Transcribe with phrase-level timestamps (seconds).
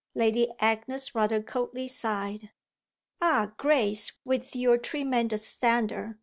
[0.15, 2.49] Lady Agnes rather coldly sighed.
[3.21, 6.17] "Ah Grace, with your tremendous standard!"